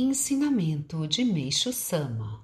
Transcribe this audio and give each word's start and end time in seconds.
Ensinamento 0.00 1.08
de 1.08 1.24
Meixo 1.24 1.72
Sama 1.72 2.40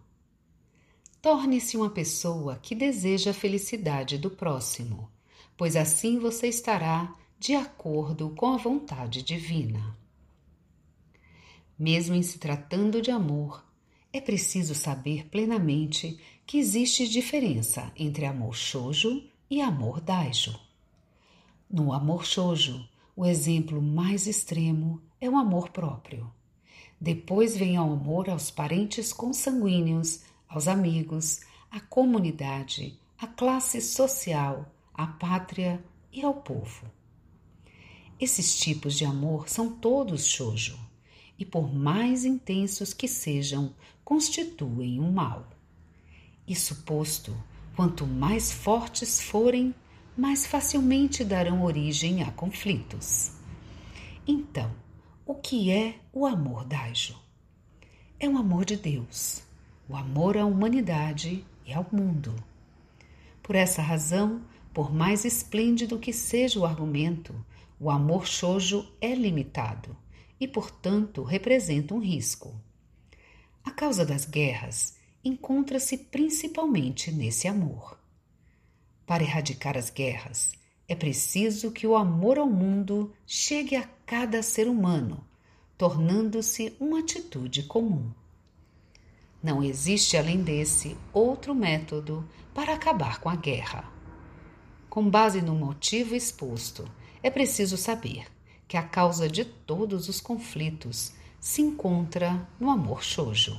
Torne-se 1.23 1.77
uma 1.77 1.89
pessoa 1.89 2.57
que 2.57 2.75
deseja 2.75 3.31
a 3.31 3.33
felicidade 3.33 4.19
do 4.19 4.29
próximo, 4.29 5.09
pois 5.57 5.77
assim 5.77 6.19
você 6.19 6.49
estará 6.49 7.15
de 7.39 7.55
acordo 7.55 8.31
com 8.31 8.47
a 8.47 8.57
vontade 8.57 9.23
divina. 9.23 9.97
Mesmo 11.79 12.17
em 12.17 12.23
se 12.25 12.41
tratando 12.41 13.01
de 13.01 13.13
amor, 13.13 13.65
é 14.13 14.21
preciso 14.21 14.75
saber 14.75 15.29
plenamente 15.29 16.19
que 16.45 16.59
existe 16.59 17.07
diferença 17.07 17.93
entre 17.97 18.27
amor 18.27 18.57
shoujo 18.57 19.31
e 19.49 19.63
amor 19.63 20.01
daijo. 20.01 20.59
No 21.71 21.93
amor 21.93 22.27
shoujo, 22.27 22.85
o 23.15 23.25
exemplo 23.25 23.81
mais 23.81 24.27
extremo 24.27 25.01
é 25.21 25.31
o 25.31 25.37
amor 25.37 25.69
próprio. 25.69 26.29
Depois 27.01 27.57
vem 27.57 27.79
o 27.79 27.83
amor 27.83 28.31
aos 28.31 28.51
parentes 28.51 29.13
consanguíneos, 29.13 30.23
aos 30.49 30.69
amigos, 30.69 31.41
à 31.71 31.81
comunidade, 31.81 32.99
à 33.19 33.27
classe 33.27 33.81
social, 33.81 34.73
à 34.93 35.07
pátria 35.07 35.85
e 36.13 36.23
ao 36.23 36.35
povo. 36.35 36.87
Esses 38.21 38.57
tipos 38.57 38.95
de 38.95 39.05
amor 39.05 39.49
são 39.49 39.71
todos 39.71 40.27
shoujo, 40.27 40.79
e 41.39 41.45
por 41.45 41.75
mais 41.75 42.25
intensos 42.25 42.95
que 42.95 43.09
sejam, 43.09 43.75
constituem 44.05 45.01
um 45.01 45.11
mal. 45.11 45.49
Isso 46.47 46.85
posto, 46.85 47.37
quanto 47.75 48.07
mais 48.07 48.53
fortes 48.53 49.21
forem, 49.21 49.75
mais 50.17 50.47
facilmente 50.47 51.25
darão 51.25 51.65
origem 51.65 52.23
a 52.23 52.31
conflitos. 52.31 53.33
Então, 54.27 54.71
o 55.27 55.35
que 55.35 55.71
é 55.71 56.01
o 56.13 56.27
amor 56.27 56.67
Daijo? 56.67 57.19
É 58.21 58.29
o 58.29 58.37
amor 58.37 58.67
de 58.67 58.77
Deus, 58.77 59.43
o 59.89 59.97
amor 59.97 60.37
à 60.37 60.45
humanidade 60.45 61.47
e 61.65 61.73
ao 61.73 61.87
mundo. 61.91 62.35
Por 63.43 63.57
essa 63.57 63.81
razão, 63.81 64.43
por 64.75 64.93
mais 64.93 65.25
esplêndido 65.25 65.99
que 65.99 66.13
seja 66.13 66.61
o 66.61 66.67
argumento, 66.67 67.35
o 67.81 67.91
amor 67.91 68.27
shoujo 68.27 68.87
é 69.01 69.15
limitado 69.15 69.97
e, 70.39 70.47
portanto, 70.47 71.23
representa 71.23 71.95
um 71.95 72.01
risco. 72.01 72.55
A 73.65 73.71
causa 73.71 74.05
das 74.05 74.27
guerras 74.27 74.99
encontra-se 75.25 75.97
principalmente 75.97 77.11
nesse 77.11 77.49
amor. 77.49 77.99
Para 79.07 79.23
erradicar 79.23 79.75
as 79.79 79.89
guerras, 79.89 80.53
é 80.89 80.95
preciso 80.95 81.71
que 81.71 81.87
o 81.87 81.97
amor 81.97 82.39
ao 82.39 82.49
mundo 82.49 83.13
chegue 83.27 83.75
a 83.75 83.89
cada 84.05 84.43
ser 84.43 84.69
humano, 84.69 85.25
tornando-se 85.79 86.77
uma 86.79 87.01
atitude 87.01 87.63
comum. 87.63 88.11
Não 89.43 89.63
existe 89.63 90.17
além 90.17 90.43
desse 90.43 90.97
outro 91.13 91.55
método 91.55 92.27
para 92.55 92.75
acabar 92.75 93.21
com 93.21 93.29
a 93.29 93.37
guerra. 93.37 93.91
Com 94.89 95.09
base 95.09 95.43
no 95.43 95.55
motivo 95.55 96.15
exposto, 96.15 96.85
é 97.23 97.31
preciso 97.31 97.77
saber 97.77 98.27
que 98.69 98.77
a 98.77 98.83
causa 98.83 99.29
de 99.29 99.45
todos 99.45 100.09
os 100.09 100.21
conflitos 100.21 101.13
se 101.41 101.61
encontra 101.61 102.49
no 102.59 102.71
amor 102.71 103.03
shoujo. 103.03 103.59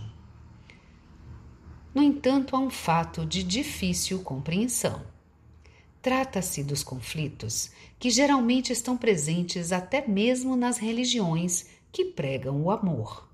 No 1.93 2.01
entanto, 2.01 2.55
há 2.55 2.59
um 2.59 2.69
fato 2.69 3.25
de 3.25 3.43
difícil 3.43 4.21
compreensão. 4.21 5.14
Trata-se 6.05 6.63
dos 6.63 6.83
conflitos 6.83 7.71
que 7.97 8.11
geralmente 8.11 8.71
estão 8.71 8.95
presentes 8.95 9.71
até 9.71 10.07
mesmo 10.07 10.55
nas 10.55 10.77
religiões 10.77 11.65
que 11.91 12.05
pregam 12.05 12.61
o 12.61 12.69
amor. 12.69 13.27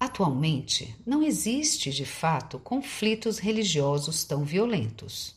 Atualmente, 0.00 0.96
não 1.06 1.22
existe 1.22 1.92
de 1.92 2.04
fato 2.04 2.58
conflitos 2.58 3.38
religiosos 3.38 4.24
tão 4.24 4.42
violentos. 4.42 5.36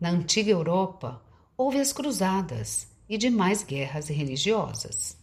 Na 0.00 0.08
antiga 0.08 0.50
Europa, 0.50 1.22
houve 1.58 1.78
as 1.78 1.92
cruzadas 1.92 2.88
e 3.06 3.18
demais 3.18 3.62
guerras 3.62 4.08
religiosas. 4.08 5.14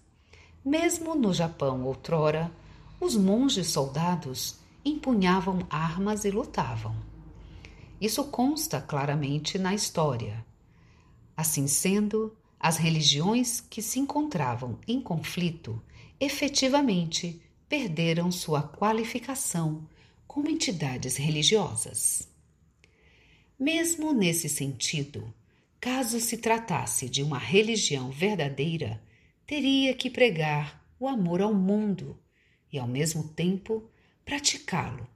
Mesmo 0.63 1.15
no 1.15 1.33
Japão 1.33 1.83
outrora, 1.83 2.51
os 2.99 3.15
monges 3.15 3.69
soldados 3.69 4.57
empunhavam 4.85 5.65
armas 5.67 6.25
e 6.25 6.29
lutavam. 6.29 7.10
Isso 8.01 8.23
consta 8.25 8.81
claramente 8.81 9.59
na 9.59 9.75
história. 9.75 10.43
Assim 11.37 11.67
sendo, 11.67 12.35
as 12.59 12.77
religiões 12.77 13.61
que 13.61 13.79
se 13.79 13.99
encontravam 13.99 14.79
em 14.87 14.99
conflito 14.99 15.79
efetivamente 16.19 17.39
perderam 17.69 18.31
sua 18.31 18.63
qualificação 18.63 19.87
como 20.25 20.49
entidades 20.49 21.15
religiosas. 21.15 22.27
Mesmo 23.59 24.13
nesse 24.13 24.49
sentido, 24.49 25.31
caso 25.79 26.19
se 26.19 26.37
tratasse 26.37 27.07
de 27.07 27.21
uma 27.21 27.37
religião 27.37 28.09
verdadeira, 28.09 28.99
teria 29.45 29.93
que 29.93 30.09
pregar 30.09 30.83
o 30.99 31.07
amor 31.07 31.41
ao 31.41 31.53
mundo 31.53 32.19
e, 32.73 32.79
ao 32.79 32.87
mesmo 32.87 33.27
tempo, 33.29 33.87
praticá-lo, 34.25 35.07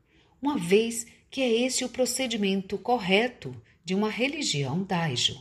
uma 0.41 0.57
vez 0.57 1.07
que 1.35 1.41
é 1.41 1.65
esse 1.65 1.83
o 1.83 1.89
procedimento 1.89 2.77
correto 2.77 3.53
de 3.83 3.93
uma 3.93 4.09
religião 4.09 4.81
daijo. 4.81 5.37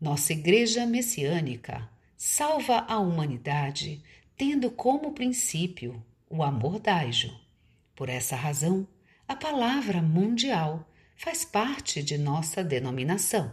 Nossa 0.00 0.32
Igreja 0.32 0.86
Messiânica 0.86 1.86
salva 2.16 2.78
a 2.88 2.98
humanidade 2.98 4.02
tendo 4.34 4.70
como 4.70 5.12
princípio 5.12 6.02
o 6.30 6.42
amor 6.42 6.80
daijo. 6.80 7.38
Por 7.94 8.08
essa 8.08 8.34
razão, 8.34 8.88
a 9.28 9.36
palavra 9.36 10.00
mundial 10.00 10.90
faz 11.18 11.44
parte 11.44 12.02
de 12.02 12.16
nossa 12.16 12.64
denominação. 12.64 13.52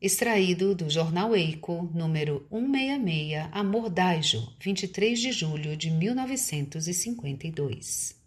Extraído 0.00 0.74
do 0.74 0.90
Jornal 0.90 1.36
Eico, 1.36 1.88
número 1.94 2.44
166, 2.50 3.48
Amor 3.52 3.88
Daijo, 3.88 4.56
23 4.58 5.20
de 5.20 5.30
julho 5.30 5.76
de 5.76 5.88
1952. 5.88 8.20